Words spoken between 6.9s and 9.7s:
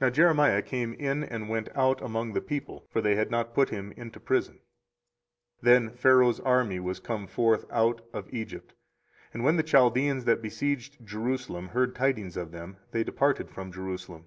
come forth out of Egypt: and when the